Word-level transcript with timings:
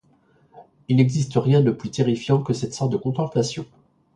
Il 0.87 0.95
n’existe 0.95 1.35
rien 1.35 1.61
de 1.61 1.69
plus 1.69 1.91
terrifiant 1.91 2.41
que 2.41 2.53
cette 2.53 2.73
sorte 2.73 2.91
de 2.91 2.97
contemplation. 2.97 3.67